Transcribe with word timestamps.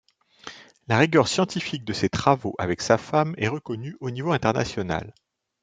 La 0.87 0.97
rigueur 0.97 1.27
scientifique 1.27 1.85
de 1.85 1.93
ses 1.93 2.09
travaux 2.09 2.55
avec 2.57 2.81
sa 2.81 2.97
femme 2.97 3.35
est 3.37 3.47
reconnue 3.47 3.97
au 3.99 4.09
niveau 4.09 4.31
international. 4.31 5.13